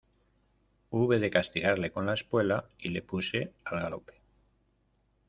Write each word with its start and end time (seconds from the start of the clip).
hube 0.89 1.19
de 1.19 1.29
castigarle 1.29 1.91
con 1.91 2.07
la 2.07 2.15
espuela, 2.15 2.65
y 2.79 2.89
le 2.89 3.03
puse 3.03 3.51
al 3.65 3.81
galope. 3.81 4.13